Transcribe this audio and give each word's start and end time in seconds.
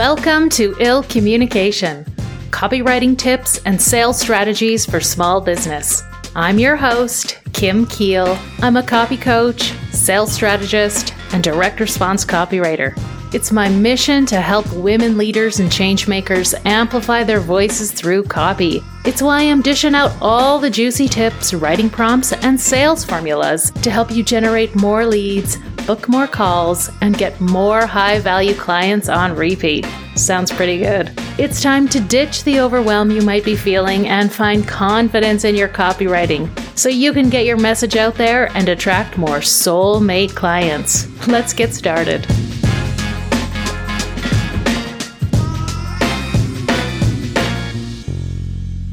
Welcome 0.00 0.48
to 0.52 0.74
Ill 0.80 1.02
Communication 1.02 2.06
copywriting 2.52 3.18
tips 3.18 3.60
and 3.66 3.78
sales 3.78 4.18
strategies 4.18 4.86
for 4.86 4.98
small 4.98 5.42
business. 5.42 6.02
I'm 6.34 6.58
your 6.58 6.74
host, 6.74 7.38
Kim 7.52 7.84
Kiel. 7.84 8.38
I'm 8.60 8.78
a 8.78 8.82
copy 8.82 9.18
coach, 9.18 9.74
sales 9.92 10.32
strategist, 10.32 11.12
and 11.34 11.44
direct 11.44 11.80
response 11.80 12.24
copywriter. 12.24 12.94
It's 13.34 13.52
my 13.52 13.68
mission 13.68 14.24
to 14.26 14.40
help 14.40 14.72
women 14.72 15.18
leaders 15.18 15.60
and 15.60 15.70
changemakers 15.70 16.58
amplify 16.64 17.22
their 17.22 17.40
voices 17.40 17.92
through 17.92 18.22
copy. 18.24 18.80
It's 19.04 19.20
why 19.20 19.42
I'm 19.42 19.60
dishing 19.60 19.94
out 19.94 20.16
all 20.22 20.58
the 20.58 20.70
juicy 20.70 21.08
tips, 21.08 21.52
writing 21.52 21.90
prompts, 21.90 22.32
and 22.32 22.58
sales 22.58 23.04
formulas 23.04 23.70
to 23.82 23.90
help 23.90 24.10
you 24.10 24.22
generate 24.22 24.74
more 24.74 25.04
leads, 25.04 25.58
book 25.86 26.08
more 26.08 26.26
calls, 26.26 26.90
and 27.00 27.16
get 27.16 27.40
more 27.40 27.86
high 27.86 28.18
value 28.18 28.54
clients 28.54 29.08
on 29.08 29.34
repeat. 29.34 29.86
Sounds 30.14 30.52
pretty 30.52 30.78
good. 30.78 31.12
It's 31.38 31.62
time 31.62 31.88
to 31.88 32.00
ditch 32.00 32.44
the 32.44 32.60
overwhelm 32.60 33.10
you 33.10 33.22
might 33.22 33.44
be 33.44 33.56
feeling 33.56 34.08
and 34.08 34.32
find 34.32 34.66
confidence 34.66 35.44
in 35.44 35.54
your 35.54 35.68
copywriting 35.68 36.48
so 36.78 36.88
you 36.88 37.12
can 37.12 37.30
get 37.30 37.46
your 37.46 37.56
message 37.56 37.96
out 37.96 38.14
there 38.14 38.50
and 38.56 38.68
attract 38.68 39.18
more 39.18 39.38
soulmate 39.38 40.34
clients. 40.34 41.06
Let's 41.26 41.52
get 41.52 41.72
started. 41.74 42.26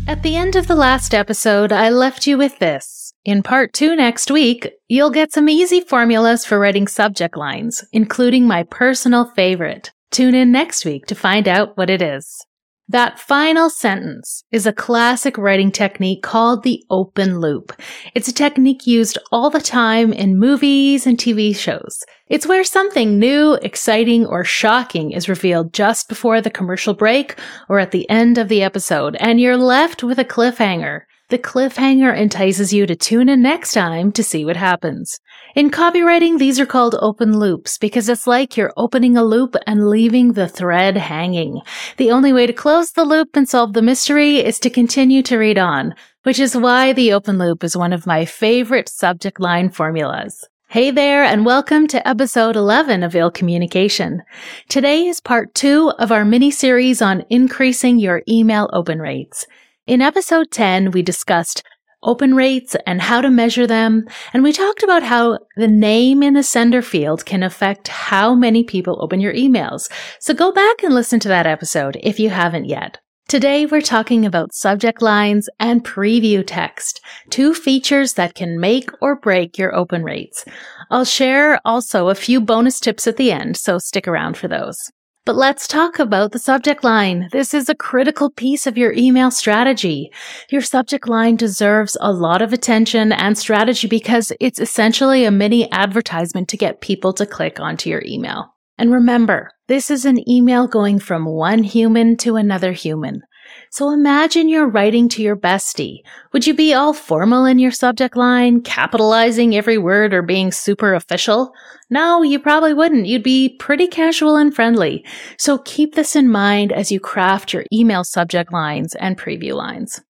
At 0.07 0.23
the 0.23 0.35
end 0.35 0.55
of 0.55 0.67
the 0.67 0.75
last 0.75 1.13
episode, 1.13 1.71
I 1.71 1.89
left 1.89 2.25
you 2.27 2.37
with 2.37 2.59
this. 2.59 2.96
In 3.27 3.43
part 3.43 3.73
two 3.73 3.93
next 3.93 4.31
week, 4.31 4.71
you'll 4.87 5.09
get 5.09 5.33
some 5.33 5.49
easy 5.49 5.81
formulas 5.81 6.45
for 6.45 6.57
writing 6.57 6.87
subject 6.87 7.35
lines, 7.35 7.83
including 7.91 8.47
my 8.47 8.63
personal 8.63 9.25
favorite. 9.35 9.91
Tune 10.11 10.33
in 10.33 10.49
next 10.53 10.85
week 10.85 11.05
to 11.07 11.13
find 11.13 11.45
out 11.45 11.75
what 11.75 11.89
it 11.89 12.01
is. 12.01 12.45
That 12.87 13.19
final 13.19 13.69
sentence 13.69 14.45
is 14.49 14.65
a 14.65 14.71
classic 14.71 15.37
writing 15.37 15.73
technique 15.73 16.23
called 16.23 16.63
the 16.63 16.81
open 16.89 17.41
loop. 17.41 17.73
It's 18.15 18.29
a 18.29 18.33
technique 18.33 18.87
used 18.87 19.17
all 19.29 19.49
the 19.49 19.59
time 19.59 20.13
in 20.13 20.39
movies 20.39 21.05
and 21.05 21.17
TV 21.17 21.53
shows. 21.53 22.01
It's 22.29 22.47
where 22.47 22.63
something 22.63 23.19
new, 23.19 23.55
exciting, 23.55 24.25
or 24.25 24.45
shocking 24.45 25.11
is 25.11 25.27
revealed 25.27 25.73
just 25.73 26.07
before 26.07 26.39
the 26.39 26.49
commercial 26.49 26.93
break 26.93 27.37
or 27.67 27.79
at 27.79 27.91
the 27.91 28.09
end 28.09 28.37
of 28.37 28.47
the 28.47 28.63
episode, 28.63 29.17
and 29.19 29.41
you're 29.41 29.57
left 29.57 30.01
with 30.01 30.17
a 30.17 30.23
cliffhanger. 30.23 31.01
The 31.29 31.37
cliffhanger 31.37 32.17
entices 32.17 32.71
you 32.71 32.85
to 32.85 32.95
tune 32.95 33.27
in 33.27 33.41
next 33.41 33.73
time 33.73 34.13
to 34.13 34.23
see 34.23 34.45
what 34.45 34.55
happens. 34.55 35.19
In 35.55 35.69
copywriting, 35.69 36.37
these 36.37 36.57
are 36.57 36.65
called 36.65 36.95
open 37.01 37.37
loops 37.37 37.77
because 37.77 38.07
it's 38.07 38.27
like 38.27 38.55
you're 38.55 38.71
opening 38.77 39.17
a 39.17 39.25
loop 39.25 39.57
and 39.65 39.89
leaving 39.89 40.31
the 40.31 40.47
thread 40.47 40.95
hanging. 40.95 41.59
The 41.97 42.11
only 42.11 42.31
way 42.31 42.47
to 42.47 42.53
close 42.53 42.93
the 42.93 43.03
loop 43.03 43.35
and 43.35 43.49
solve 43.49 43.73
the 43.73 43.81
mystery 43.81 44.37
is 44.37 44.57
to 44.59 44.69
continue 44.69 45.21
to 45.23 45.37
read 45.37 45.57
on, 45.57 45.95
which 46.23 46.39
is 46.39 46.55
why 46.55 46.93
the 46.93 47.11
open 47.11 47.37
loop 47.37 47.61
is 47.61 47.75
one 47.75 47.91
of 47.91 48.07
my 48.07 48.23
favorite 48.23 48.87
subject 48.87 49.37
line 49.37 49.69
formulas. 49.69 50.47
Hey 50.69 50.91
there, 50.91 51.25
and 51.25 51.45
welcome 51.45 51.87
to 51.87 52.07
episode 52.07 52.55
11 52.55 53.03
of 53.03 53.17
Ill 53.17 53.31
Communication. 53.31 54.23
Today 54.69 55.07
is 55.07 55.19
part 55.19 55.53
two 55.53 55.91
of 55.99 56.09
our 56.09 56.23
mini 56.23 56.51
series 56.51 57.01
on 57.01 57.25
increasing 57.29 57.99
your 57.99 58.21
email 58.29 58.69
open 58.71 58.99
rates. 58.99 59.45
In 59.87 60.01
episode 60.01 60.51
10, 60.51 60.91
we 60.91 61.01
discussed 61.01 61.63
open 62.03 62.35
rates 62.35 62.75
and 62.85 63.01
how 63.01 63.21
to 63.21 63.29
measure 63.29 63.65
them. 63.65 64.05
And 64.33 64.43
we 64.43 64.51
talked 64.51 64.83
about 64.83 65.01
how 65.01 65.39
the 65.55 65.69
name 65.69 66.21
in 66.21 66.33
the 66.33 66.43
sender 66.43 66.81
field 66.81 67.25
can 67.25 67.41
affect 67.41 67.87
how 67.87 68.35
many 68.35 68.65
people 68.65 68.97
open 69.01 69.21
your 69.21 69.33
emails. 69.33 69.89
So 70.19 70.33
go 70.33 70.51
back 70.51 70.83
and 70.83 70.93
listen 70.93 71.21
to 71.21 71.29
that 71.29 71.47
episode 71.47 71.97
if 72.03 72.19
you 72.19 72.29
haven't 72.29 72.65
yet. 72.65 72.99
Today 73.29 73.65
we're 73.65 73.79
talking 73.79 74.25
about 74.25 74.53
subject 74.53 75.01
lines 75.01 75.47
and 75.57 75.85
preview 75.85 76.43
text, 76.45 76.99
two 77.29 77.53
features 77.53 78.15
that 78.15 78.35
can 78.35 78.59
make 78.59 78.89
or 79.01 79.15
break 79.15 79.57
your 79.57 79.73
open 79.73 80.03
rates. 80.03 80.43
I'll 80.91 81.05
share 81.05 81.61
also 81.63 82.09
a 82.09 82.15
few 82.15 82.41
bonus 82.41 82.81
tips 82.81 83.07
at 83.07 83.15
the 83.15 83.31
end, 83.31 83.55
so 83.55 83.77
stick 83.77 84.05
around 84.05 84.35
for 84.35 84.49
those. 84.49 84.77
But 85.27 85.35
let's 85.35 85.67
talk 85.67 85.99
about 85.99 86.31
the 86.31 86.39
subject 86.39 86.85
line. 86.85 87.27
This 87.33 87.53
is 87.53 87.67
a 87.67 87.75
critical 87.75 88.29
piece 88.29 88.65
of 88.65 88.77
your 88.77 88.93
email 88.93 89.29
strategy. 89.29 90.09
Your 90.49 90.61
subject 90.61 91.09
line 91.09 91.35
deserves 91.35 91.97
a 91.99 92.13
lot 92.13 92.41
of 92.41 92.53
attention 92.53 93.11
and 93.11 93.37
strategy 93.37 93.89
because 93.89 94.31
it's 94.39 94.57
essentially 94.57 95.25
a 95.25 95.31
mini 95.31 95.69
advertisement 95.73 96.47
to 96.47 96.55
get 96.55 96.79
people 96.79 97.11
to 97.11 97.25
click 97.25 97.59
onto 97.59 97.89
your 97.89 98.03
email. 98.05 98.55
And 98.77 98.93
remember, 98.93 99.51
this 99.67 99.91
is 99.91 100.05
an 100.05 100.17
email 100.29 100.65
going 100.65 100.97
from 100.97 101.25
one 101.25 101.61
human 101.61 102.15
to 102.19 102.37
another 102.37 102.71
human. 102.71 103.21
So 103.69 103.91
imagine 103.91 104.49
you're 104.49 104.67
writing 104.67 105.09
to 105.09 105.21
your 105.21 105.35
bestie. 105.35 106.01
Would 106.31 106.47
you 106.47 106.53
be 106.53 106.73
all 106.73 106.93
formal 106.93 107.45
in 107.45 107.59
your 107.59 107.71
subject 107.71 108.15
line, 108.15 108.61
capitalizing 108.61 109.55
every 109.55 109.77
word 109.77 110.13
or 110.13 110.21
being 110.21 110.51
super 110.51 110.93
official? 110.93 111.53
No, 111.89 112.21
you 112.21 112.39
probably 112.39 112.73
wouldn't. 112.73 113.05
You'd 113.05 113.23
be 113.23 113.55
pretty 113.59 113.87
casual 113.87 114.35
and 114.35 114.53
friendly. 114.53 115.05
So 115.37 115.59
keep 115.59 115.95
this 115.95 116.15
in 116.15 116.29
mind 116.29 116.71
as 116.71 116.91
you 116.91 116.99
craft 116.99 117.53
your 117.53 117.65
email 117.71 118.03
subject 118.03 118.51
lines 118.51 118.95
and 118.95 119.17
preview 119.17 119.53
lines. 119.53 120.01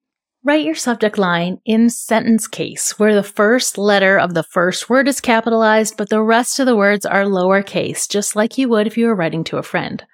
Write 0.44 0.64
your 0.64 0.76
subject 0.76 1.18
line 1.18 1.60
in 1.66 1.90
sentence 1.90 2.48
case, 2.48 2.98
where 2.98 3.14
the 3.14 3.22
first 3.22 3.78
letter 3.78 4.18
of 4.18 4.34
the 4.34 4.44
first 4.44 4.90
word 4.90 5.08
is 5.08 5.20
capitalized, 5.20 5.98
but 5.98 6.10
the 6.10 6.22
rest 6.22 6.60
of 6.60 6.66
the 6.66 6.76
words 6.76 7.06
are 7.06 7.26
lowercase, 7.26 8.08
just 8.08 8.36
like 8.36 8.58
you 8.58 8.70
would 8.70 8.88
if 8.88 8.98
you 8.98 9.08
were 9.08 9.16
writing 9.16 9.44
to 9.44 9.58
a 9.58 9.64
friend. 9.64 10.06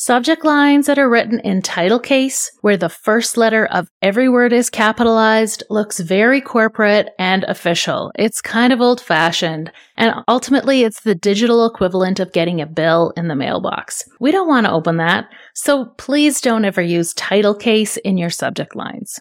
Subject 0.00 0.44
lines 0.44 0.86
that 0.86 0.96
are 0.96 1.10
written 1.10 1.40
in 1.40 1.60
title 1.60 1.98
case, 1.98 2.52
where 2.60 2.76
the 2.76 2.88
first 2.88 3.36
letter 3.36 3.66
of 3.66 3.90
every 4.00 4.28
word 4.28 4.52
is 4.52 4.70
capitalized, 4.70 5.64
looks 5.70 5.98
very 5.98 6.40
corporate 6.40 7.08
and 7.18 7.42
official. 7.48 8.12
It's 8.16 8.40
kind 8.40 8.72
of 8.72 8.80
old 8.80 9.00
fashioned, 9.00 9.72
and 9.96 10.14
ultimately 10.28 10.84
it's 10.84 11.00
the 11.00 11.16
digital 11.16 11.66
equivalent 11.66 12.20
of 12.20 12.32
getting 12.32 12.60
a 12.60 12.66
bill 12.66 13.12
in 13.16 13.26
the 13.26 13.34
mailbox. 13.34 14.04
We 14.20 14.30
don't 14.30 14.46
want 14.46 14.66
to 14.66 14.72
open 14.72 14.98
that, 14.98 15.30
so 15.56 15.86
please 15.98 16.40
don't 16.40 16.64
ever 16.64 16.80
use 16.80 17.12
title 17.14 17.56
case 17.56 17.96
in 17.96 18.16
your 18.18 18.30
subject 18.30 18.76
lines. 18.76 19.18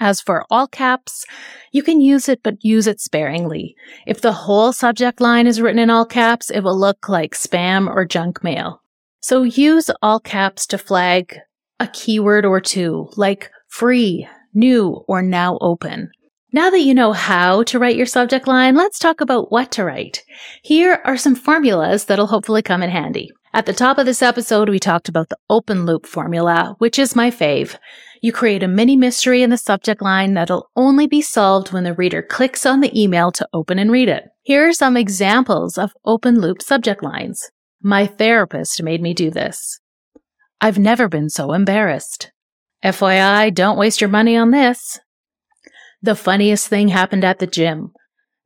As 0.00 0.20
for 0.20 0.44
all 0.50 0.68
caps, 0.68 1.24
you 1.72 1.82
can 1.82 2.02
use 2.02 2.28
it, 2.28 2.42
but 2.42 2.62
use 2.62 2.86
it 2.86 3.00
sparingly. 3.00 3.74
If 4.06 4.20
the 4.20 4.32
whole 4.32 4.74
subject 4.74 5.18
line 5.22 5.46
is 5.46 5.62
written 5.62 5.78
in 5.78 5.88
all 5.88 6.04
caps, 6.04 6.50
it 6.50 6.60
will 6.60 6.78
look 6.78 7.08
like 7.08 7.32
spam 7.32 7.88
or 7.88 8.04
junk 8.04 8.44
mail. 8.44 8.82
So 9.20 9.42
use 9.42 9.90
all 10.02 10.20
caps 10.20 10.66
to 10.68 10.78
flag 10.78 11.38
a 11.78 11.86
keyword 11.86 12.44
or 12.44 12.60
two 12.60 13.08
like 13.16 13.50
free, 13.68 14.26
new, 14.54 15.04
or 15.08 15.22
now 15.22 15.58
open. 15.60 16.10
Now 16.52 16.70
that 16.70 16.80
you 16.80 16.94
know 16.94 17.12
how 17.12 17.62
to 17.64 17.78
write 17.78 17.96
your 17.96 18.06
subject 18.06 18.48
line, 18.48 18.74
let's 18.74 18.98
talk 18.98 19.20
about 19.20 19.52
what 19.52 19.70
to 19.72 19.84
write. 19.84 20.24
Here 20.62 21.00
are 21.04 21.16
some 21.16 21.36
formulas 21.36 22.06
that'll 22.06 22.26
hopefully 22.26 22.62
come 22.62 22.82
in 22.82 22.90
handy. 22.90 23.30
At 23.52 23.66
the 23.66 23.72
top 23.72 23.98
of 23.98 24.06
this 24.06 24.22
episode, 24.22 24.68
we 24.68 24.78
talked 24.78 25.08
about 25.08 25.28
the 25.28 25.38
open 25.48 25.84
loop 25.84 26.06
formula, 26.06 26.74
which 26.78 26.98
is 26.98 27.14
my 27.14 27.30
fave. 27.30 27.76
You 28.22 28.32
create 28.32 28.62
a 28.62 28.68
mini 28.68 28.96
mystery 28.96 29.42
in 29.42 29.50
the 29.50 29.56
subject 29.56 30.02
line 30.02 30.34
that'll 30.34 30.70
only 30.76 31.06
be 31.06 31.20
solved 31.20 31.72
when 31.72 31.84
the 31.84 31.94
reader 31.94 32.22
clicks 32.22 32.66
on 32.66 32.80
the 32.80 33.00
email 33.00 33.30
to 33.32 33.48
open 33.52 33.78
and 33.78 33.90
read 33.90 34.08
it. 34.08 34.24
Here 34.42 34.68
are 34.68 34.72
some 34.72 34.96
examples 34.96 35.78
of 35.78 35.92
open 36.04 36.40
loop 36.40 36.62
subject 36.62 37.02
lines. 37.02 37.50
My 37.82 38.06
therapist 38.06 38.82
made 38.82 39.00
me 39.00 39.14
do 39.14 39.30
this. 39.30 39.80
I've 40.60 40.78
never 40.78 41.08
been 41.08 41.30
so 41.30 41.52
embarrassed. 41.52 42.30
FYI, 42.84 43.54
don't 43.54 43.78
waste 43.78 44.00
your 44.00 44.10
money 44.10 44.36
on 44.36 44.50
this. 44.50 44.98
The 46.02 46.14
funniest 46.14 46.68
thing 46.68 46.88
happened 46.88 47.24
at 47.24 47.38
the 47.38 47.46
gym. 47.46 47.92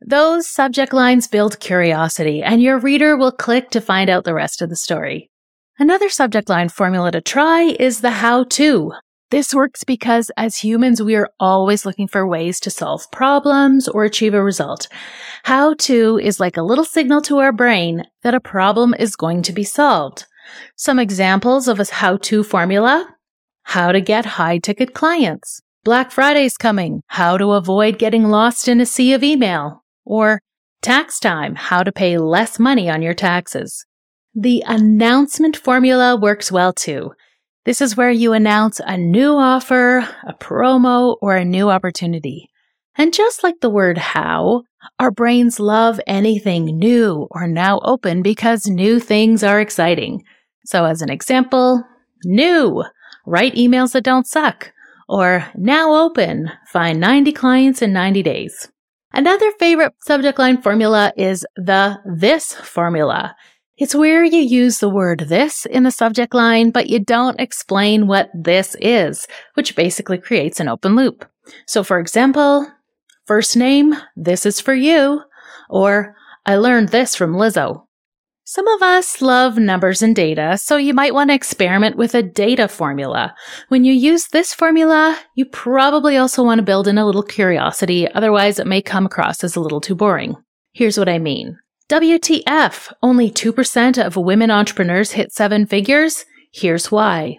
Those 0.01 0.49
subject 0.49 0.93
lines 0.93 1.27
build 1.27 1.61
curiosity, 1.61 2.43
and 2.43 2.63
your 2.63 2.79
reader 2.79 3.17
will 3.17 3.33
click 3.33 3.71
to 3.71 3.81
find 3.81 4.11
out 4.11 4.25
the 4.25 4.35
rest 4.35 4.63
of 4.63 4.69
the 4.69 4.77
story. 4.77 5.31
Another 5.79 6.09
subject 6.09 6.49
line 6.49 6.69
formula 6.69 7.11
to 7.11 7.21
try 7.21 7.77
is 7.81 8.01
the 8.01 8.11
how 8.11 8.45
to. 8.45 8.93
This 9.31 9.55
works 9.55 9.85
because 9.85 10.31
as 10.37 10.59
humans, 10.59 11.03
we 11.03 11.17
are 11.17 11.31
always 11.41 11.85
looking 11.85 12.07
for 12.07 12.27
ways 12.27 12.61
to 12.61 12.71
solve 12.71 13.11
problems 13.11 13.89
or 13.89 14.05
achieve 14.05 14.35
a 14.35 14.43
result. 14.43 14.87
How 15.45 15.75
to 15.75 16.19
is 16.23 16.39
like 16.39 16.57
a 16.57 16.63
little 16.63 16.85
signal 16.85 17.23
to 17.23 17.39
our 17.39 17.53
brain 17.53 18.05
that 18.23 18.35
a 18.35 18.41
problem 18.41 18.95
is 18.99 19.17
going 19.17 19.43
to 19.43 19.53
be 19.53 19.65
solved. 19.65 20.27
Some 20.77 20.99
examples 20.99 21.69
of 21.69 21.81
a 21.81 21.87
how 21.91 22.19
to 22.19 22.45
formula. 22.45 23.15
How 23.65 23.93
to 23.93 24.01
get 24.01 24.27
high 24.27 24.59
ticket 24.59 24.95
clients. 24.95 25.61
Black 25.85 26.11
Friday's 26.11 26.57
coming. 26.57 27.03
How 27.09 27.37
to 27.39 27.53
avoid 27.53 27.99
getting 27.99 28.25
lost 28.25 28.69
in 28.69 28.81
a 28.81 28.87
sea 28.87 29.15
of 29.15 29.23
email. 29.23 29.85
Or 30.05 30.41
tax 30.83 31.19
time. 31.19 31.55
How 31.55 31.83
to 31.83 31.93
pay 31.93 32.19
less 32.19 32.59
money 32.59 32.91
on 32.91 33.03
your 33.03 33.15
taxes. 33.15 33.87
The 34.35 34.63
announcement 34.67 35.57
formula 35.57 36.17
works 36.17 36.53
well 36.53 36.73
too. 36.73 37.13
This 37.65 37.81
is 37.81 37.97
where 37.97 38.11
you 38.11 38.35
announce 38.35 38.79
a 38.85 38.99
new 38.99 39.33
offer, 39.33 39.99
a 40.27 40.35
promo, 40.35 41.17
or 41.23 41.35
a 41.35 41.47
new 41.47 41.71
opportunity. 41.71 42.51
And 42.97 43.15
just 43.15 43.43
like 43.43 43.61
the 43.61 43.71
word 43.71 43.97
how, 43.97 44.65
our 44.99 45.11
brains 45.11 45.59
love 45.59 45.99
anything 46.07 46.67
new 46.79 47.27
or 47.31 47.47
now 47.47 47.81
open 47.81 48.23
because 48.23 48.67
new 48.67 49.01
things 49.01 49.43
are 49.43 49.61
exciting. 49.61 50.23
So 50.67 50.85
as 50.85 51.01
an 51.01 51.11
example, 51.11 51.83
new, 52.25 52.85
write 53.27 53.55
emails 53.55 53.93
that 53.93 54.05
don't 54.05 54.27
suck, 54.27 54.73
or 55.09 55.47
now 55.57 55.95
open, 55.95 56.51
find 56.69 57.01
90 57.01 57.33
clients 57.33 57.81
in 57.81 57.95
90 57.95 58.23
days. 58.23 58.69
Another 59.13 59.51
favorite 59.59 59.95
subject 60.03 60.39
line 60.39 60.61
formula 60.61 61.13
is 61.17 61.47
the 61.57 61.99
this 62.05 62.53
formula. 62.53 63.35
It's 63.77 63.95
where 63.95 64.25
you 64.25 64.39
use 64.39 64.79
the 64.79 64.89
word 64.89 65.27
this 65.29 65.67
in 65.67 65.83
the 65.83 65.91
subject 65.91 66.33
line, 66.33 66.71
but 66.71 66.89
you 66.89 67.01
don't 67.01 67.41
explain 67.41 68.07
what 68.07 68.31
this 68.33 68.77
is, 68.81 69.27
which 69.55 69.75
basically 69.75 70.19
creates 70.19 70.61
an 70.61 70.69
open 70.69 70.95
loop. 70.95 71.25
So 71.67 71.83
for 71.83 71.99
example, 71.99 72.71
first 73.27 73.57
name, 73.57 73.95
this 74.15 74.47
is 74.47 74.61
for 74.61 74.75
you, 74.75 75.23
or 75.69 76.15
I 76.47 76.55
learned 76.55 76.91
this 76.91 77.17
from 77.17 77.35
Lizzo. 77.35 77.87
Some 78.45 78.69
of 78.69 78.83
us 78.83 79.21
love 79.21 79.59
numbers 79.59 80.03
and 80.03 80.15
data, 80.15 80.57
so 80.59 80.77
you 80.77 80.95
might 80.95 81.15
want 81.15 81.31
to 81.31 81.35
experiment 81.35 81.97
with 81.97 82.15
a 82.15 82.23
data 82.23 82.69
formula. 82.69 83.35
When 83.69 83.85
you 83.85 83.93
use 83.93 84.29
this 84.29 84.55
formula, 84.55 85.19
you 85.35 85.47
probably 85.47 86.17
also 86.17 86.45
want 86.45 86.59
to 86.59 86.65
build 86.65 86.87
in 86.87 86.99
a 86.99 87.07
little 87.07 87.23
curiosity, 87.23 88.09
otherwise 88.13 88.61
it 88.61 88.67
may 88.67 88.83
come 88.83 89.07
across 89.07 89.43
as 89.43 89.57
a 89.57 89.61
little 89.61 89.81
too 89.81 89.97
boring. 89.97 90.37
Here's 90.75 90.99
what 90.99 91.09
I 91.09 91.19
mean. 91.19 91.59
WTF, 91.91 92.93
only 93.03 93.31
2% 93.31 94.03
of 94.03 94.17
women 94.17 94.51
entrepreneurs 94.51 95.13
hit 95.13 95.33
seven 95.33 95.67
figures? 95.67 96.25
Here's 96.51 96.91
why. 96.91 97.37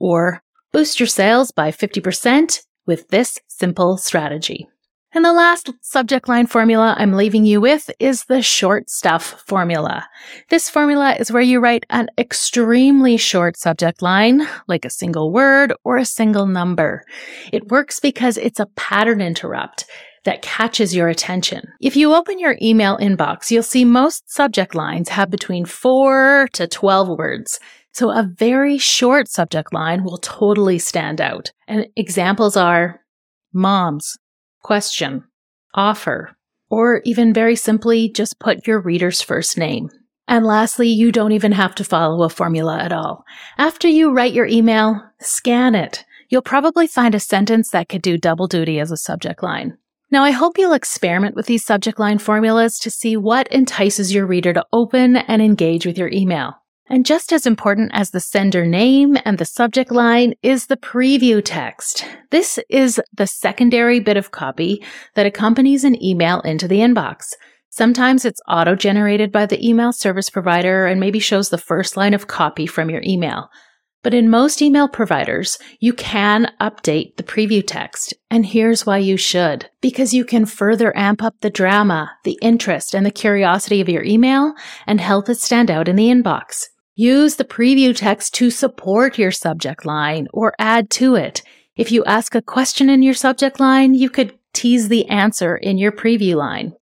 Or 0.00 0.42
boost 0.72 0.98
your 0.98 1.06
sales 1.06 1.50
by 1.50 1.70
50% 1.70 2.62
with 2.86 3.08
this 3.08 3.38
simple 3.46 3.98
strategy. 3.98 4.66
And 5.12 5.22
the 5.22 5.34
last 5.34 5.70
subject 5.82 6.30
line 6.30 6.46
formula 6.46 6.94
I'm 6.96 7.12
leaving 7.12 7.44
you 7.44 7.60
with 7.60 7.90
is 8.00 8.24
the 8.24 8.40
short 8.40 8.88
stuff 8.88 9.44
formula. 9.46 10.08
This 10.48 10.70
formula 10.70 11.14
is 11.20 11.30
where 11.30 11.42
you 11.42 11.60
write 11.60 11.84
an 11.90 12.08
extremely 12.16 13.18
short 13.18 13.58
subject 13.58 14.00
line, 14.00 14.48
like 14.66 14.86
a 14.86 14.90
single 14.90 15.30
word 15.30 15.74
or 15.84 15.98
a 15.98 16.06
single 16.06 16.46
number. 16.46 17.04
It 17.52 17.68
works 17.68 18.00
because 18.00 18.38
it's 18.38 18.58
a 18.58 18.66
pattern 18.76 19.20
interrupt 19.20 19.84
that 20.24 20.42
catches 20.42 20.94
your 20.94 21.08
attention. 21.08 21.72
If 21.80 21.96
you 21.96 22.14
open 22.14 22.38
your 22.38 22.56
email 22.60 22.96
inbox, 22.98 23.50
you'll 23.50 23.62
see 23.62 23.84
most 23.84 24.30
subject 24.30 24.74
lines 24.74 25.10
have 25.10 25.30
between 25.30 25.64
4 25.64 26.48
to 26.54 26.66
12 26.66 27.08
words. 27.18 27.60
So 27.92 28.10
a 28.10 28.28
very 28.36 28.76
short 28.76 29.28
subject 29.28 29.72
line 29.72 30.02
will 30.02 30.18
totally 30.18 30.78
stand 30.78 31.20
out. 31.20 31.52
And 31.68 31.86
examples 31.96 32.56
are 32.56 33.00
moms, 33.52 34.16
question, 34.62 35.24
offer, 35.74 36.36
or 36.70 37.02
even 37.04 37.32
very 37.32 37.54
simply 37.54 38.08
just 38.08 38.40
put 38.40 38.66
your 38.66 38.80
reader's 38.80 39.22
first 39.22 39.56
name. 39.56 39.90
And 40.26 40.46
lastly, 40.46 40.88
you 40.88 41.12
don't 41.12 41.32
even 41.32 41.52
have 41.52 41.74
to 41.76 41.84
follow 41.84 42.24
a 42.24 42.30
formula 42.30 42.78
at 42.78 42.92
all. 42.92 43.24
After 43.58 43.86
you 43.86 44.10
write 44.10 44.32
your 44.32 44.46
email, 44.46 45.00
scan 45.20 45.74
it. 45.74 46.04
You'll 46.30 46.42
probably 46.42 46.86
find 46.86 47.14
a 47.14 47.20
sentence 47.20 47.70
that 47.70 47.88
could 47.88 48.02
do 48.02 48.16
double 48.16 48.48
duty 48.48 48.80
as 48.80 48.90
a 48.90 48.96
subject 48.96 49.42
line. 49.42 49.76
Now, 50.14 50.22
I 50.22 50.30
hope 50.30 50.58
you'll 50.58 50.74
experiment 50.74 51.34
with 51.34 51.46
these 51.46 51.64
subject 51.64 51.98
line 51.98 52.18
formulas 52.18 52.78
to 52.78 52.88
see 52.88 53.16
what 53.16 53.48
entices 53.48 54.14
your 54.14 54.26
reader 54.26 54.52
to 54.52 54.64
open 54.72 55.16
and 55.16 55.42
engage 55.42 55.84
with 55.84 55.98
your 55.98 56.08
email. 56.08 56.54
And 56.88 57.04
just 57.04 57.32
as 57.32 57.46
important 57.46 57.90
as 57.92 58.12
the 58.12 58.20
sender 58.20 58.64
name 58.64 59.16
and 59.24 59.38
the 59.38 59.44
subject 59.44 59.90
line 59.90 60.34
is 60.40 60.66
the 60.66 60.76
preview 60.76 61.42
text. 61.44 62.06
This 62.30 62.60
is 62.68 63.00
the 63.12 63.26
secondary 63.26 63.98
bit 63.98 64.16
of 64.16 64.30
copy 64.30 64.84
that 65.16 65.26
accompanies 65.26 65.82
an 65.82 66.00
email 66.00 66.40
into 66.42 66.68
the 66.68 66.78
inbox. 66.78 67.32
Sometimes 67.70 68.24
it's 68.24 68.40
auto 68.48 68.76
generated 68.76 69.32
by 69.32 69.46
the 69.46 69.68
email 69.68 69.92
service 69.92 70.30
provider 70.30 70.86
and 70.86 71.00
maybe 71.00 71.18
shows 71.18 71.48
the 71.48 71.58
first 71.58 71.96
line 71.96 72.14
of 72.14 72.28
copy 72.28 72.68
from 72.68 72.88
your 72.88 73.02
email. 73.04 73.48
But 74.04 74.14
in 74.14 74.28
most 74.28 74.60
email 74.60 74.86
providers, 74.86 75.58
you 75.80 75.94
can 75.94 76.52
update 76.60 77.16
the 77.16 77.22
preview 77.22 77.66
text. 77.66 78.12
And 78.30 78.44
here's 78.44 78.84
why 78.84 78.98
you 78.98 79.16
should. 79.16 79.68
Because 79.80 80.12
you 80.12 80.26
can 80.26 80.44
further 80.44 80.94
amp 80.96 81.22
up 81.22 81.34
the 81.40 81.48
drama, 81.48 82.12
the 82.22 82.38
interest, 82.42 82.94
and 82.94 83.04
the 83.04 83.10
curiosity 83.10 83.80
of 83.80 83.88
your 83.88 84.04
email 84.04 84.52
and 84.86 85.00
help 85.00 85.30
it 85.30 85.40
stand 85.40 85.70
out 85.70 85.88
in 85.88 85.96
the 85.96 86.08
inbox. 86.08 86.66
Use 86.94 87.36
the 87.36 87.44
preview 87.44 87.96
text 87.96 88.34
to 88.34 88.50
support 88.50 89.18
your 89.18 89.32
subject 89.32 89.86
line 89.86 90.28
or 90.34 90.54
add 90.58 90.90
to 90.90 91.16
it. 91.16 91.42
If 91.74 91.90
you 91.90 92.04
ask 92.04 92.34
a 92.34 92.42
question 92.42 92.90
in 92.90 93.02
your 93.02 93.14
subject 93.14 93.58
line, 93.58 93.94
you 93.94 94.10
could 94.10 94.38
tease 94.52 94.88
the 94.88 95.08
answer 95.08 95.56
in 95.56 95.78
your 95.78 95.90
preview 95.90 96.36
line. 96.36 96.74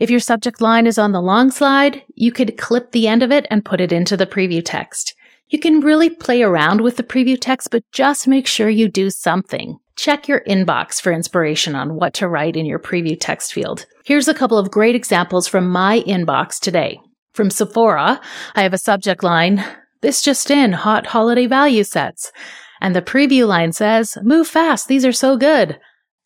If 0.00 0.10
your 0.10 0.20
subject 0.20 0.60
line 0.60 0.88
is 0.88 0.98
on 0.98 1.12
the 1.12 1.22
long 1.22 1.52
slide, 1.52 2.02
you 2.16 2.32
could 2.32 2.58
clip 2.58 2.90
the 2.90 3.06
end 3.06 3.22
of 3.22 3.30
it 3.30 3.46
and 3.48 3.64
put 3.64 3.80
it 3.80 3.92
into 3.92 4.16
the 4.16 4.26
preview 4.26 4.60
text. 4.62 5.13
You 5.48 5.58
can 5.58 5.80
really 5.80 6.10
play 6.10 6.42
around 6.42 6.80
with 6.80 6.96
the 6.96 7.02
preview 7.02 7.38
text, 7.38 7.68
but 7.70 7.84
just 7.92 8.26
make 8.26 8.46
sure 8.46 8.68
you 8.68 8.88
do 8.88 9.10
something. 9.10 9.78
Check 9.96 10.26
your 10.26 10.40
inbox 10.40 11.00
for 11.00 11.12
inspiration 11.12 11.74
on 11.74 11.94
what 11.94 12.14
to 12.14 12.28
write 12.28 12.56
in 12.56 12.66
your 12.66 12.78
preview 12.78 13.16
text 13.18 13.52
field. 13.52 13.86
Here's 14.04 14.26
a 14.26 14.34
couple 14.34 14.58
of 14.58 14.70
great 14.70 14.94
examples 14.94 15.46
from 15.46 15.68
my 15.68 16.00
inbox 16.00 16.58
today. 16.58 16.98
From 17.34 17.50
Sephora, 17.50 18.20
I 18.54 18.62
have 18.62 18.72
a 18.72 18.78
subject 18.78 19.22
line, 19.22 19.64
this 20.00 20.22
just 20.22 20.50
in, 20.50 20.72
hot 20.72 21.06
holiday 21.06 21.46
value 21.46 21.84
sets. 21.84 22.32
And 22.80 22.96
the 22.96 23.02
preview 23.02 23.46
line 23.46 23.72
says, 23.72 24.16
move 24.22 24.48
fast, 24.48 24.88
these 24.88 25.04
are 25.04 25.12
so 25.12 25.36
good. 25.36 25.78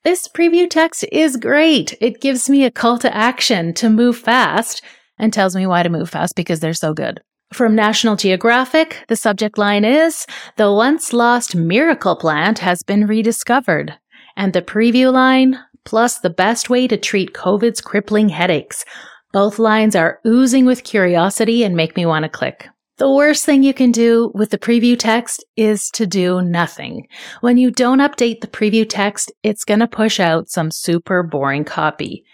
This 0.05 0.29
preview 0.29 0.70
text 0.70 1.05
is 1.11 1.37
great. 1.37 1.94
It 2.00 2.20
gives 2.20 2.49
me 2.49 2.65
a 2.65 2.70
call 2.70 2.99
to 2.99 3.15
action 3.15 3.75
to 3.75 3.91
move 3.91 4.17
fast 4.17 4.82
and 5.19 5.32
tells 5.32 5.56
me 5.56 5.67
why 5.67 5.82
to 5.82 5.88
move 5.88 6.09
fast 6.09 6.35
because 6.37 6.61
they're 6.61 6.73
so 6.73 6.94
good. 6.94 7.20
From 7.52 7.74
National 7.74 8.14
Geographic, 8.14 9.04
the 9.08 9.16
subject 9.16 9.56
line 9.56 9.84
is, 9.84 10.26
the 10.56 10.70
once 10.70 11.12
lost 11.14 11.56
miracle 11.56 12.14
plant 12.14 12.58
has 12.58 12.82
been 12.82 13.06
rediscovered. 13.06 13.94
And 14.36 14.52
the 14.52 14.62
preview 14.62 15.12
line, 15.12 15.58
plus 15.84 16.18
the 16.18 16.30
best 16.30 16.68
way 16.68 16.86
to 16.86 16.98
treat 16.98 17.32
COVID's 17.32 17.80
crippling 17.80 18.28
headaches. 18.28 18.84
Both 19.32 19.58
lines 19.58 19.96
are 19.96 20.20
oozing 20.26 20.66
with 20.66 20.84
curiosity 20.84 21.64
and 21.64 21.74
make 21.74 21.96
me 21.96 22.04
want 22.04 22.24
to 22.24 22.28
click. 22.28 22.68
The 22.98 23.10
worst 23.10 23.46
thing 23.46 23.62
you 23.62 23.72
can 23.72 23.92
do 23.92 24.30
with 24.34 24.50
the 24.50 24.58
preview 24.58 24.98
text 24.98 25.44
is 25.56 25.88
to 25.92 26.06
do 26.06 26.42
nothing. 26.42 27.06
When 27.40 27.56
you 27.56 27.70
don't 27.70 28.00
update 28.00 28.40
the 28.40 28.46
preview 28.46 28.86
text, 28.88 29.32
it's 29.42 29.64
going 29.64 29.80
to 29.80 29.88
push 29.88 30.20
out 30.20 30.50
some 30.50 30.70
super 30.70 31.22
boring 31.22 31.64
copy. 31.64 32.24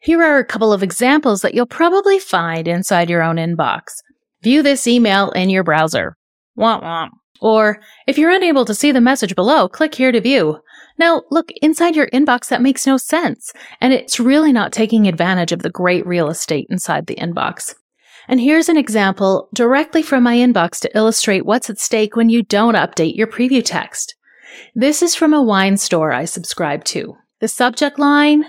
Here 0.00 0.22
are 0.22 0.38
a 0.38 0.44
couple 0.44 0.72
of 0.72 0.82
examples 0.82 1.42
that 1.42 1.54
you'll 1.54 1.66
probably 1.66 2.18
find 2.18 2.66
inside 2.66 3.08
your 3.08 3.22
own 3.22 3.36
inbox. 3.36 3.82
View 4.44 4.62
this 4.62 4.86
email 4.86 5.30
in 5.30 5.48
your 5.48 5.64
browser. 5.64 6.16
Womp 6.58 6.82
womp. 6.82 7.10
Or, 7.40 7.80
if 8.06 8.18
you're 8.18 8.30
unable 8.30 8.66
to 8.66 8.74
see 8.74 8.92
the 8.92 9.00
message 9.00 9.34
below, 9.34 9.68
click 9.68 9.94
here 9.94 10.12
to 10.12 10.20
view. 10.20 10.60
Now, 10.98 11.22
look, 11.30 11.50
inside 11.62 11.96
your 11.96 12.08
inbox, 12.10 12.48
that 12.48 12.62
makes 12.62 12.86
no 12.86 12.96
sense, 12.98 13.52
and 13.80 13.92
it's 13.92 14.20
really 14.20 14.52
not 14.52 14.70
taking 14.70 15.08
advantage 15.08 15.50
of 15.50 15.62
the 15.62 15.70
great 15.70 16.06
real 16.06 16.28
estate 16.28 16.66
inside 16.68 17.06
the 17.06 17.16
inbox. 17.16 17.74
And 18.28 18.38
here's 18.40 18.68
an 18.68 18.76
example 18.76 19.48
directly 19.54 20.02
from 20.02 20.22
my 20.22 20.36
inbox 20.36 20.78
to 20.80 20.96
illustrate 20.96 21.44
what's 21.44 21.68
at 21.68 21.80
stake 21.80 22.14
when 22.14 22.28
you 22.28 22.42
don't 22.42 22.76
update 22.76 23.16
your 23.16 23.26
preview 23.26 23.62
text. 23.64 24.14
This 24.74 25.02
is 25.02 25.14
from 25.14 25.34
a 25.34 25.42
wine 25.42 25.78
store 25.78 26.12
I 26.12 26.26
subscribe 26.26 26.84
to. 26.84 27.16
The 27.40 27.48
subject 27.48 27.98
line, 27.98 28.44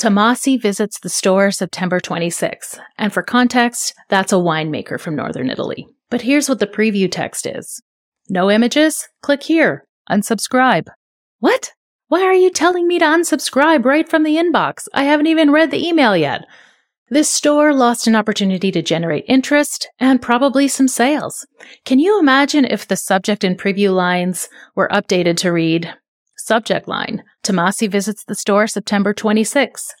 Tomasi 0.00 0.58
visits 0.58 0.98
the 0.98 1.10
store 1.10 1.50
September 1.50 2.00
26th. 2.00 2.78
And 2.96 3.12
for 3.12 3.22
context, 3.22 3.92
that's 4.08 4.32
a 4.32 4.36
winemaker 4.36 4.98
from 4.98 5.14
Northern 5.14 5.50
Italy. 5.50 5.86
But 6.08 6.22
here's 6.22 6.48
what 6.48 6.58
the 6.58 6.66
preview 6.66 7.10
text 7.10 7.46
is. 7.46 7.82
No 8.30 8.50
images? 8.50 9.06
Click 9.20 9.42
here. 9.42 9.84
Unsubscribe. 10.10 10.86
What? 11.40 11.72
Why 12.08 12.22
are 12.22 12.32
you 12.32 12.50
telling 12.50 12.88
me 12.88 12.98
to 12.98 13.04
unsubscribe 13.04 13.84
right 13.84 14.08
from 14.08 14.22
the 14.22 14.36
inbox? 14.36 14.88
I 14.94 15.04
haven't 15.04 15.26
even 15.26 15.50
read 15.50 15.70
the 15.70 15.86
email 15.86 16.16
yet. 16.16 16.46
This 17.10 17.28
store 17.28 17.74
lost 17.74 18.06
an 18.06 18.16
opportunity 18.16 18.72
to 18.72 18.80
generate 18.80 19.26
interest 19.28 19.86
and 19.98 20.22
probably 20.22 20.66
some 20.66 20.88
sales. 20.88 21.46
Can 21.84 21.98
you 21.98 22.18
imagine 22.18 22.64
if 22.64 22.88
the 22.88 22.96
subject 22.96 23.44
and 23.44 23.58
preview 23.58 23.94
lines 23.94 24.48
were 24.74 24.88
updated 24.88 25.36
to 25.38 25.52
read 25.52 25.92
Subject 26.42 26.88
line 26.88 27.22
Tomasi 27.44 27.88
visits 27.88 28.24
the 28.24 28.34
store 28.34 28.66
September 28.66 29.12
26. 29.12 29.94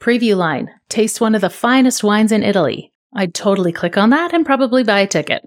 Preview 0.00 0.36
line 0.36 0.70
Tastes 0.88 1.20
one 1.20 1.34
of 1.34 1.40
the 1.40 1.50
finest 1.50 2.04
wines 2.04 2.30
in 2.32 2.44
Italy. 2.44 2.92
I'd 3.14 3.34
totally 3.34 3.72
click 3.72 3.98
on 3.98 4.10
that 4.10 4.32
and 4.32 4.46
probably 4.46 4.84
buy 4.84 5.00
a 5.00 5.06
ticket. 5.06 5.42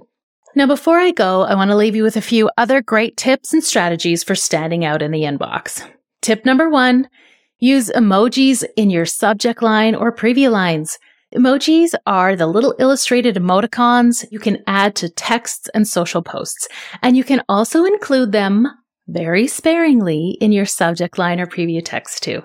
Now, 0.54 0.68
before 0.68 1.00
I 1.00 1.12
go, 1.12 1.44
I 1.44 1.56
want 1.56 1.72
to 1.72 1.78
leave 1.78 1.96
you 1.96 2.04
with 2.04 2.18
a 2.18 2.22
few 2.22 2.50
other 2.58 2.82
great 2.82 3.16
tips 3.16 3.54
and 3.54 3.64
strategies 3.64 4.22
for 4.22 4.36
standing 4.36 4.84
out 4.86 5.02
in 5.02 5.12
the 5.12 5.24
inbox. 5.24 5.90
Tip 6.22 6.46
number 6.46 6.70
one, 6.70 7.10
use 7.60 7.90
emojis 7.90 8.64
in 8.76 8.90
your 8.90 9.06
subject 9.06 9.62
line 9.62 9.96
or 9.96 10.14
preview 10.14 10.52
lines. 10.52 11.00
Emojis 11.34 11.94
are 12.06 12.36
the 12.36 12.48
little 12.48 12.76
illustrated 12.80 13.36
emoticons 13.36 14.26
you 14.30 14.40
can 14.40 14.62
add 14.68 14.94
to 14.98 15.10
texts 15.10 15.70
and 15.74 15.88
social 15.88 16.22
posts, 16.22 16.68
and 17.02 17.18
you 17.18 17.24
can 17.24 17.42
also 17.48 17.86
include 17.86 18.34
them 18.34 18.68
very 19.08 19.48
sparingly 19.48 20.38
in 20.40 20.52
your 20.52 20.66
subject 20.66 21.18
line 21.18 21.40
or 21.40 21.46
preview 21.46 21.82
text 21.84 22.24
too. 22.24 22.44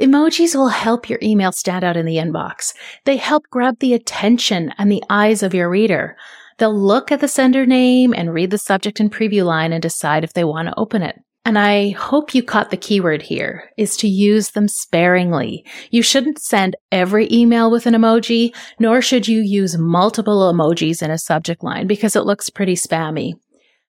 Emojis 0.00 0.56
will 0.56 0.68
help 0.68 1.08
your 1.08 1.18
email 1.22 1.52
stand 1.52 1.84
out 1.84 1.96
in 1.96 2.06
the 2.06 2.16
inbox. 2.16 2.74
They 3.04 3.16
help 3.16 3.44
grab 3.50 3.78
the 3.78 3.94
attention 3.94 4.72
and 4.78 4.90
the 4.90 5.02
eyes 5.10 5.42
of 5.42 5.54
your 5.54 5.68
reader. 5.68 6.16
They'll 6.58 6.76
look 6.78 7.12
at 7.12 7.20
the 7.20 7.28
sender 7.28 7.66
name 7.66 8.14
and 8.14 8.32
read 8.32 8.50
the 8.50 8.58
subject 8.58 9.00
and 9.00 9.12
preview 9.12 9.44
line 9.44 9.72
and 9.72 9.82
decide 9.82 10.24
if 10.24 10.32
they 10.32 10.44
want 10.44 10.68
to 10.68 10.78
open 10.78 11.02
it. 11.02 11.16
And 11.44 11.58
I 11.58 11.90
hope 11.90 12.34
you 12.34 12.42
caught 12.42 12.70
the 12.70 12.76
keyword 12.76 13.20
here 13.20 13.68
is 13.76 13.96
to 13.96 14.08
use 14.08 14.52
them 14.52 14.68
sparingly. 14.68 15.66
You 15.90 16.00
shouldn't 16.00 16.40
send 16.40 16.76
every 16.92 17.28
email 17.32 17.68
with 17.68 17.86
an 17.86 17.94
emoji, 17.94 18.54
nor 18.78 19.02
should 19.02 19.26
you 19.26 19.40
use 19.40 19.76
multiple 19.76 20.52
emojis 20.52 21.02
in 21.02 21.10
a 21.10 21.18
subject 21.18 21.64
line 21.64 21.88
because 21.88 22.14
it 22.14 22.26
looks 22.26 22.48
pretty 22.48 22.76
spammy. 22.76 23.34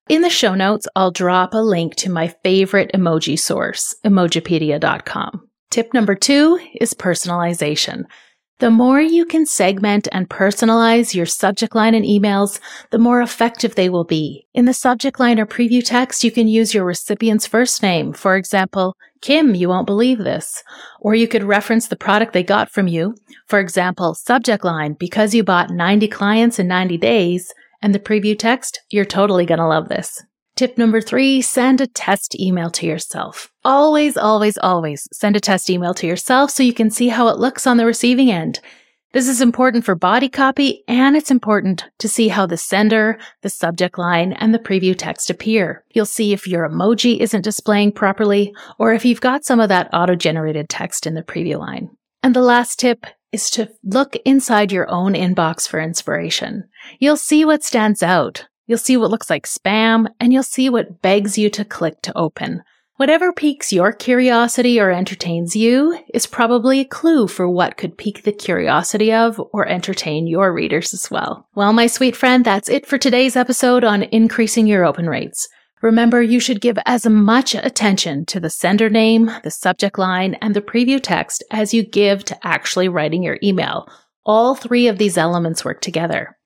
In 0.10 0.22
the 0.22 0.30
show 0.30 0.54
notes, 0.54 0.86
I'll 0.98 1.12
drop 1.12 1.54
a 1.54 1.64
link 1.64 1.96
to 1.96 2.12
my 2.12 2.28
favorite 2.44 2.92
emoji 2.94 3.40
source, 3.40 3.96
emojipedia.com. 4.04 5.48
Tip 5.72 5.94
number 5.94 6.14
two 6.14 6.60
is 6.82 6.94
personalization. 6.94 8.04
The 8.60 8.70
more 8.70 9.00
you 9.00 9.26
can 9.26 9.46
segment 9.46 10.10
and 10.12 10.30
personalize 10.30 11.16
your 11.16 11.26
subject 11.26 11.74
line 11.74 11.96
and 11.96 12.06
emails, 12.06 12.60
the 12.92 13.00
more 13.00 13.22
effective 13.22 13.76
they 13.76 13.90
will 13.90 14.04
be. 14.04 14.46
In 14.54 14.66
the 14.66 14.74
subject 14.74 15.22
line 15.22 15.40
or 15.40 15.46
preview 15.46 15.84
text, 15.84 16.24
you 16.24 16.32
can 16.32 16.50
use 16.50 16.74
your 16.74 16.84
recipient's 16.84 17.48
first 17.48 17.82
name. 17.82 18.12
For 18.12 18.36
example, 18.36 18.96
Kim, 19.22 19.56
you 19.56 19.70
won't 19.70 19.88
believe 19.88 20.20
this. 20.20 20.64
Or 21.00 21.16
you 21.16 21.30
could 21.30 21.44
reference 21.44 21.88
the 21.88 21.96
product 21.96 22.34
they 22.34 22.44
got 22.44 22.70
from 22.70 22.88
you. 22.88 23.16
For 23.48 23.60
example, 23.60 24.16
subject 24.16 24.66
line, 24.66 24.98
because 25.00 25.34
you 25.34 25.46
bought 25.46 25.70
90 25.70 26.10
clients 26.10 26.60
in 26.60 26.68
90 26.68 26.98
days. 26.98 27.54
And 27.84 27.94
the 27.94 28.00
preview 28.00 28.40
text, 28.40 28.80
you're 28.90 29.06
totally 29.06 29.46
going 29.46 29.60
to 29.60 29.68
love 29.68 29.90
this. 29.90 30.24
Tip 30.56 30.78
number 30.78 31.02
three, 31.02 31.42
send 31.42 31.82
a 31.82 31.88
test 31.88 32.40
email 32.40 32.70
to 32.72 32.86
yourself. 32.86 33.52
Always, 33.66 34.16
always, 34.16 34.58
always 34.60 35.08
send 35.12 35.36
a 35.36 35.40
test 35.40 35.70
email 35.70 35.94
to 35.96 36.08
yourself 36.08 36.50
so 36.50 36.64
you 36.64 36.74
can 36.74 36.90
see 36.90 37.10
how 37.10 37.28
it 37.28 37.40
looks 37.40 37.68
on 37.68 37.78
the 37.78 37.86
receiving 37.86 38.32
end. 38.32 38.60
This 39.12 39.28
is 39.28 39.42
important 39.42 39.84
for 39.84 39.96
body 39.96 40.30
copy 40.30 40.84
and 40.88 41.16
it's 41.16 41.30
important 41.30 41.86
to 42.00 42.08
see 42.08 42.30
how 42.30 42.46
the 42.46 42.58
sender, 42.58 43.20
the 43.42 43.50
subject 43.50 43.98
line, 43.98 44.34
and 44.34 44.54
the 44.54 44.60
preview 44.60 44.98
text 44.98 45.30
appear. 45.30 45.84
You'll 45.94 46.06
see 46.06 46.34
if 46.34 46.48
your 46.48 46.68
emoji 46.68 47.20
isn't 47.20 47.44
displaying 47.44 47.92
properly 47.92 48.56
or 48.80 48.94
if 48.94 49.06
you've 49.06 49.22
got 49.22 49.46
some 49.46 49.60
of 49.60 49.70
that 49.70 49.90
auto 49.94 50.16
generated 50.16 50.70
text 50.70 51.06
in 51.06 51.16
the 51.16 51.22
preview 51.22 51.60
line. 51.60 51.90
And 52.24 52.36
the 52.36 52.42
last 52.42 52.80
tip 52.80 53.06
is 53.34 53.50
to 53.50 53.70
look 53.84 54.16
inside 54.24 54.72
your 54.72 54.90
own 54.90 55.14
inbox 55.14 55.68
for 55.68 55.82
inspiration. 55.82 56.64
You'll 57.00 57.18
see 57.18 57.44
what 57.44 57.64
stands 57.64 58.02
out. 58.02 58.46
You'll 58.68 58.78
see 58.78 58.96
what 58.96 59.10
looks 59.10 59.30
like 59.30 59.46
spam, 59.46 60.08
and 60.22 60.32
you'll 60.32 60.44
see 60.44 60.70
what 60.70 61.02
begs 61.02 61.38
you 61.38 61.50
to 61.50 61.66
click 61.66 62.02
to 62.04 62.18
open. 62.18 62.64
Whatever 62.98 63.34
piques 63.34 63.74
your 63.74 63.92
curiosity 63.92 64.80
or 64.80 64.92
entertains 64.92 65.56
you 65.56 66.00
is 66.14 66.28
probably 66.28 66.80
a 66.80 66.86
clue 66.86 67.28
for 67.28 67.50
what 67.50 67.76
could 67.76 67.98
pique 67.98 68.24
the 68.24 68.32
curiosity 68.32 69.12
of 69.12 69.42
or 69.52 69.68
entertain 69.68 70.28
your 70.28 70.54
readers 70.54 70.94
as 70.94 71.10
well. 71.10 71.48
Well, 71.56 71.74
my 71.74 71.88
sweet 71.88 72.16
friend, 72.16 72.46
that's 72.46 72.70
it 72.70 72.86
for 72.86 73.00
today's 73.00 73.36
episode 73.36 73.84
on 73.84 74.04
increasing 74.04 74.68
your 74.68 74.86
open 74.86 75.10
rates. 75.10 75.50
Remember, 75.84 76.22
you 76.22 76.40
should 76.40 76.62
give 76.62 76.80
as 76.86 77.06
much 77.06 77.56
attention 77.56 78.26
to 78.28 78.40
the 78.40 78.50
sender 78.50 78.90
name, 78.90 79.30
the 79.44 79.52
subject 79.52 79.98
line, 80.00 80.36
and 80.36 80.56
the 80.56 80.62
preview 80.62 80.98
text 81.04 81.44
as 81.52 81.74
you 81.74 81.84
give 81.84 82.24
to 82.24 82.48
actually 82.48 82.88
writing 82.88 83.22
your 83.22 83.38
email. 83.44 83.90
All 84.26 84.56
three 84.56 84.88
of 84.88 84.98
these 84.98 85.18
elements 85.18 85.66
work 85.66 85.82
together. 85.82 86.38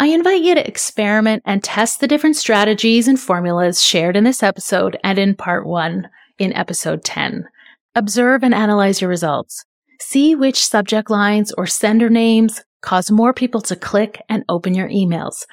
I 0.00 0.08
invite 0.08 0.42
you 0.42 0.56
to 0.56 0.66
experiment 0.66 1.44
and 1.46 1.62
test 1.62 2.00
the 2.00 2.08
different 2.08 2.34
strategies 2.34 3.06
and 3.06 3.20
formulas 3.20 3.80
shared 3.80 4.16
in 4.16 4.24
this 4.24 4.42
episode 4.42 4.98
and 5.04 5.16
in 5.16 5.36
part 5.36 5.64
one 5.64 6.08
in 6.40 6.52
episode 6.52 7.04
10. 7.04 7.46
Observe 7.94 8.42
and 8.42 8.52
analyze 8.52 9.00
your 9.00 9.10
results. 9.10 9.64
See 10.00 10.34
which 10.34 10.64
subject 10.64 11.08
lines 11.08 11.52
or 11.52 11.68
sender 11.68 12.10
names 12.10 12.64
cause 12.80 13.12
more 13.12 13.32
people 13.32 13.60
to 13.60 13.76
click 13.76 14.20
and 14.28 14.42
open 14.48 14.74
your 14.74 14.88
emails. 14.88 15.44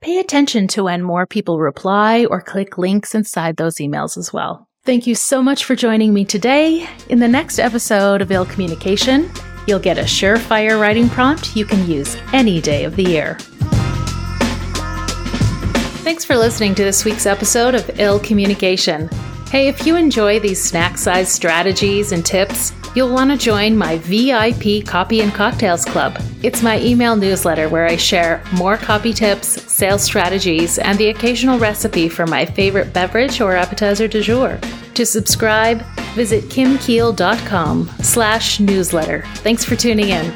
Pay 0.00 0.20
attention 0.20 0.68
to 0.68 0.84
when 0.84 1.02
more 1.02 1.26
people 1.26 1.58
reply 1.58 2.24
or 2.26 2.40
click 2.40 2.78
links 2.78 3.16
inside 3.16 3.56
those 3.56 3.76
emails 3.76 4.16
as 4.16 4.32
well. 4.32 4.68
Thank 4.84 5.08
you 5.08 5.16
so 5.16 5.42
much 5.42 5.64
for 5.64 5.74
joining 5.74 6.14
me 6.14 6.24
today. 6.24 6.88
In 7.08 7.18
the 7.18 7.26
next 7.26 7.58
episode 7.58 8.22
of 8.22 8.30
Ill 8.30 8.46
Communication, 8.46 9.28
you'll 9.66 9.80
get 9.80 9.98
a 9.98 10.02
surefire 10.02 10.80
writing 10.80 11.08
prompt 11.08 11.56
you 11.56 11.64
can 11.64 11.90
use 11.90 12.16
any 12.32 12.60
day 12.60 12.84
of 12.84 12.94
the 12.94 13.02
year. 13.02 13.38
Thanks 16.04 16.24
for 16.24 16.36
listening 16.36 16.76
to 16.76 16.84
this 16.84 17.04
week's 17.04 17.26
episode 17.26 17.74
of 17.74 17.98
Ill 17.98 18.20
Communication. 18.20 19.10
Hey, 19.50 19.68
if 19.68 19.86
you 19.86 19.96
enjoy 19.96 20.40
these 20.40 20.62
snack 20.62 20.98
size 20.98 21.32
strategies 21.32 22.12
and 22.12 22.24
tips, 22.24 22.74
you'll 22.94 23.14
want 23.14 23.30
to 23.30 23.38
join 23.38 23.78
my 23.78 23.96
VIP 23.96 24.84
Copy 24.84 25.20
and 25.22 25.32
Cocktails 25.32 25.86
Club. 25.86 26.20
It's 26.42 26.62
my 26.62 26.78
email 26.82 27.16
newsletter 27.16 27.70
where 27.70 27.86
I 27.86 27.96
share 27.96 28.44
more 28.52 28.76
copy 28.76 29.14
tips, 29.14 29.48
sales 29.72 30.02
strategies, 30.02 30.78
and 30.78 30.98
the 30.98 31.08
occasional 31.08 31.58
recipe 31.58 32.10
for 32.10 32.26
my 32.26 32.44
favorite 32.44 32.92
beverage 32.92 33.40
or 33.40 33.56
appetizer 33.56 34.06
du 34.06 34.22
jour. 34.22 34.60
To 34.92 35.06
subscribe, 35.06 35.80
visit 36.14 36.44
kimkiel.com 36.50 37.90
slash 38.02 38.60
newsletter. 38.60 39.22
Thanks 39.36 39.64
for 39.64 39.76
tuning 39.76 40.10
in. 40.10 40.30